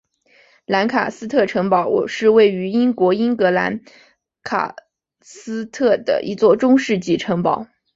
[0.65, 3.83] 兰卡斯特城堡是位于英国英格兰兰
[4.41, 4.75] 卡
[5.21, 7.67] 斯特的一座中世纪城堡。